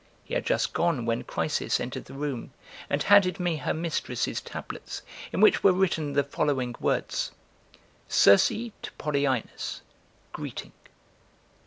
(He 0.23 0.33
had 0.33 0.47
just 0.47 0.73
gone 0.73 1.05
when) 1.05 1.25
Chrysis 1.25 1.79
entered 1.79 2.05
the 2.05 2.15
room 2.15 2.53
and 2.89 3.03
handed 3.03 3.39
me 3.39 3.57
her 3.57 3.71
mistress's 3.71 4.41
tablets, 4.41 5.03
in 5.31 5.41
which 5.41 5.63
were 5.63 5.73
written 5.73 6.13
the 6.13 6.23
following 6.23 6.73
words: 6.79 7.31
CIRCE 8.07 8.47
TO 8.81 8.91
POLYIENOS 8.97 9.81
GREETING. 10.33 10.71